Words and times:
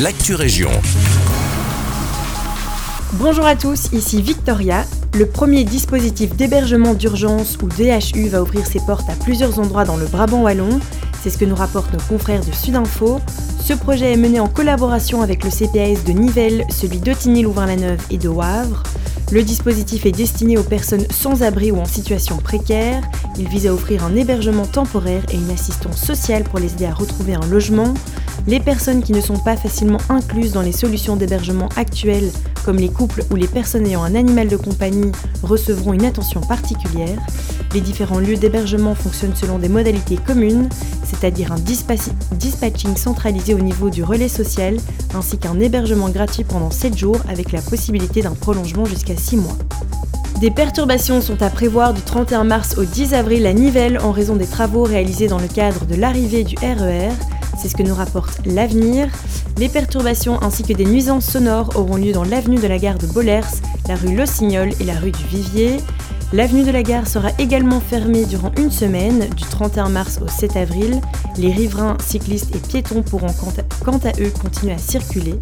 l'actu 0.00 0.34
région. 0.34 0.70
Bonjour 3.14 3.44
à 3.44 3.56
tous, 3.56 3.92
ici 3.92 4.22
Victoria. 4.22 4.84
Le 5.14 5.26
premier 5.26 5.64
dispositif 5.64 6.34
d'hébergement 6.34 6.94
d'urgence 6.94 7.58
ou 7.62 7.68
DHU 7.68 8.28
va 8.28 8.42
ouvrir 8.42 8.66
ses 8.66 8.80
portes 8.80 9.08
à 9.10 9.14
plusieurs 9.14 9.58
endroits 9.58 9.84
dans 9.84 9.96
le 9.96 10.06
Brabant 10.06 10.42
wallon. 10.42 10.80
C'est 11.22 11.30
ce 11.30 11.38
que 11.38 11.44
nous 11.44 11.54
rapportent 11.54 11.92
nos 11.92 12.00
confrères 12.08 12.44
de 12.44 12.52
Sudinfo. 12.52 13.20
Ce 13.60 13.74
projet 13.74 14.12
est 14.12 14.16
mené 14.16 14.40
en 14.40 14.48
collaboration 14.48 15.20
avec 15.20 15.44
le 15.44 15.50
CPAS 15.50 16.04
de 16.06 16.12
Nivelles, 16.12 16.64
celui 16.70 16.98
d'Autigny-Louvain-la-Neuve 16.98 18.00
et 18.10 18.18
de 18.18 18.28
Wavre. 18.28 18.82
Le 19.32 19.42
dispositif 19.42 20.04
est 20.04 20.12
destiné 20.12 20.58
aux 20.58 20.62
personnes 20.62 21.06
sans 21.10 21.42
abri 21.42 21.70
ou 21.70 21.78
en 21.78 21.86
situation 21.86 22.36
précaire. 22.36 23.02
Il 23.38 23.48
vise 23.48 23.66
à 23.66 23.72
offrir 23.72 24.04
un 24.04 24.14
hébergement 24.14 24.66
temporaire 24.66 25.24
et 25.32 25.36
une 25.36 25.50
assistance 25.50 26.04
sociale 26.04 26.44
pour 26.44 26.58
les 26.58 26.74
aider 26.74 26.84
à 26.84 26.92
retrouver 26.92 27.32
un 27.32 27.46
logement. 27.46 27.94
Les 28.46 28.60
personnes 28.60 29.02
qui 29.02 29.12
ne 29.12 29.22
sont 29.22 29.38
pas 29.38 29.56
facilement 29.56 30.00
incluses 30.10 30.52
dans 30.52 30.60
les 30.60 30.72
solutions 30.72 31.16
d'hébergement 31.16 31.70
actuelles, 31.76 32.30
comme 32.62 32.76
les 32.76 32.90
couples 32.90 33.24
ou 33.30 33.36
les 33.36 33.46
personnes 33.46 33.86
ayant 33.86 34.02
un 34.02 34.14
animal 34.14 34.48
de 34.48 34.56
compagnie, 34.56 35.12
recevront 35.42 35.94
une 35.94 36.04
attention 36.04 36.42
particulière. 36.42 37.18
Les 37.72 37.80
différents 37.80 38.18
lieux 38.18 38.36
d'hébergement 38.36 38.94
fonctionnent 38.94 39.34
selon 39.34 39.58
des 39.58 39.70
modalités 39.70 40.16
communes, 40.16 40.68
c'est-à-dire 41.12 41.52
un 41.52 41.58
dispatching 41.58 42.96
centralisé 42.96 43.54
au 43.54 43.58
niveau 43.58 43.90
du 43.90 44.02
relais 44.02 44.28
social, 44.28 44.76
ainsi 45.14 45.38
qu'un 45.38 45.60
hébergement 45.60 46.08
gratuit 46.08 46.44
pendant 46.44 46.70
7 46.70 46.96
jours 46.96 47.18
avec 47.28 47.52
la 47.52 47.60
possibilité 47.60 48.22
d'un 48.22 48.34
prolongement 48.34 48.84
jusqu'à 48.84 49.16
6 49.16 49.36
mois. 49.36 49.56
Des 50.40 50.50
perturbations 50.50 51.20
sont 51.20 51.42
à 51.42 51.50
prévoir 51.50 51.94
du 51.94 52.00
31 52.00 52.44
mars 52.44 52.76
au 52.78 52.84
10 52.84 53.14
avril 53.14 53.46
à 53.46 53.52
Nivelles 53.52 53.98
en 54.00 54.10
raison 54.10 54.36
des 54.36 54.46
travaux 54.46 54.84
réalisés 54.84 55.28
dans 55.28 55.38
le 55.38 55.46
cadre 55.46 55.84
de 55.84 55.94
l'arrivée 55.94 56.44
du 56.44 56.56
RER. 56.56 57.08
E 57.08 57.12
C'est 57.60 57.68
ce 57.68 57.76
que 57.76 57.82
nous 57.82 57.94
rapporte 57.94 58.40
l'avenir. 58.46 59.08
Les 59.58 59.68
perturbations 59.68 60.42
ainsi 60.42 60.62
que 60.62 60.72
des 60.72 60.86
nuisances 60.86 61.26
sonores 61.26 61.76
auront 61.76 61.96
lieu 61.96 62.12
dans 62.12 62.24
l'avenue 62.24 62.58
de 62.58 62.66
la 62.66 62.78
gare 62.78 62.98
de 62.98 63.06
Bollers, 63.06 63.46
la 63.86 63.94
rue 63.94 64.16
Lossignol 64.16 64.70
et 64.80 64.84
la 64.84 64.98
rue 64.98 65.12
du 65.12 65.24
Vivier. 65.24 65.76
L'avenue 66.32 66.64
de 66.64 66.70
la 66.70 66.82
gare 66.82 67.06
sera 67.06 67.28
également 67.38 67.80
fermée 67.80 68.24
durant 68.24 68.52
une 68.56 68.70
semaine, 68.70 69.28
du 69.36 69.44
31 69.44 69.90
mars 69.90 70.18
au 70.24 70.28
7 70.28 70.56
avril. 70.56 70.98
Les 71.36 71.52
riverains, 71.52 71.98
cyclistes 72.00 72.56
et 72.56 72.58
piétons 72.58 73.02
pourront 73.02 73.34
quant 73.84 73.98
à 73.98 74.18
eux 74.18 74.32
continuer 74.40 74.72
à 74.72 74.78
circuler. 74.78 75.34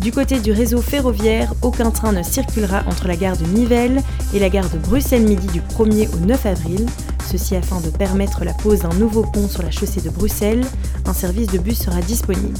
Du 0.00 0.12
côté 0.12 0.38
du 0.38 0.52
réseau 0.52 0.80
ferroviaire, 0.80 1.52
aucun 1.62 1.90
train 1.90 2.12
ne 2.12 2.22
circulera 2.22 2.84
entre 2.86 3.08
la 3.08 3.16
gare 3.16 3.36
de 3.36 3.46
Nivelles 3.46 4.00
et 4.32 4.38
la 4.38 4.48
gare 4.48 4.70
de 4.70 4.78
Bruxelles-Midi 4.78 5.48
du 5.48 5.60
1er 5.60 6.08
au 6.14 6.24
9 6.24 6.46
avril, 6.46 6.86
ceci 7.28 7.56
afin 7.56 7.80
de 7.80 7.90
permettre 7.90 8.44
la 8.44 8.52
pose 8.52 8.82
d'un 8.82 8.94
nouveau 8.94 9.22
pont 9.22 9.48
sur 9.48 9.64
la 9.64 9.72
chaussée 9.72 10.02
de 10.02 10.10
Bruxelles. 10.10 10.64
Un 11.06 11.14
service 11.14 11.48
de 11.48 11.58
bus 11.58 11.80
sera 11.80 12.00
disponible. 12.00 12.54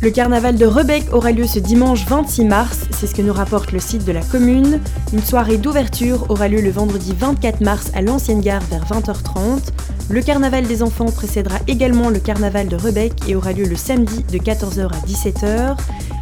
Le 0.00 0.10
carnaval 0.10 0.54
de 0.54 0.64
Rebec 0.64 1.06
aura 1.12 1.32
lieu 1.32 1.44
ce 1.44 1.58
dimanche 1.58 2.06
26 2.06 2.44
mars, 2.44 2.86
c'est 2.92 3.08
ce 3.08 3.16
que 3.16 3.22
nous 3.22 3.32
rapporte 3.32 3.72
le 3.72 3.80
site 3.80 4.04
de 4.04 4.12
la 4.12 4.20
commune. 4.20 4.78
Une 5.12 5.22
soirée 5.22 5.56
d'ouverture 5.56 6.30
aura 6.30 6.46
lieu 6.46 6.60
le 6.60 6.70
vendredi 6.70 7.12
24 7.18 7.60
mars 7.62 7.90
à 7.94 8.00
l'ancienne 8.00 8.40
gare 8.40 8.62
vers 8.70 8.84
20h30. 8.84 9.58
Le 10.08 10.22
carnaval 10.22 10.68
des 10.68 10.84
enfants 10.84 11.10
précédera 11.10 11.56
également 11.66 12.10
le 12.10 12.20
carnaval 12.20 12.68
de 12.68 12.76
Rebec 12.76 13.12
et 13.26 13.34
aura 13.34 13.52
lieu 13.52 13.64
le 13.64 13.74
samedi 13.74 14.22
de 14.22 14.38
14h 14.38 14.86
à 14.86 15.04
17h. 15.04 15.76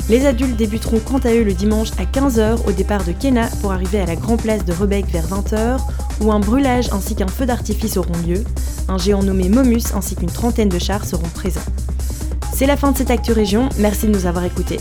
Les 0.08 0.24
adultes 0.24 0.56
débuteront 0.56 1.00
quant 1.00 1.18
à 1.18 1.34
eux 1.34 1.44
le 1.44 1.52
dimanche 1.52 1.90
à 1.98 2.04
15h 2.04 2.66
au 2.66 2.72
départ 2.72 3.04
de 3.04 3.12
Kena 3.12 3.46
pour 3.60 3.72
arriver 3.72 4.00
à 4.00 4.06
la 4.06 4.16
Grand 4.16 4.38
Place 4.38 4.64
de 4.64 4.72
Rebec 4.72 5.04
vers 5.12 5.26
20h, 5.26 5.80
où 6.22 6.32
un 6.32 6.40
brûlage 6.40 6.88
ainsi 6.92 7.14
qu'un 7.14 7.28
feu 7.28 7.44
d'artifice 7.44 7.98
auront 7.98 8.16
lieu. 8.26 8.42
Un 8.88 8.96
géant 8.96 9.22
nommé 9.22 9.50
Momus 9.50 9.92
ainsi 9.94 10.16
qu'une 10.16 10.30
trentaine 10.30 10.70
de 10.70 10.78
chars 10.78 11.04
seront 11.04 11.28
présents. 11.34 11.60
C'est 12.58 12.64
la 12.64 12.78
fin 12.78 12.90
de 12.90 12.96
cette 12.96 13.10
Actu 13.10 13.32
Région, 13.32 13.68
merci 13.76 14.06
de 14.06 14.12
nous 14.12 14.24
avoir 14.24 14.42
écoutés. 14.46 14.78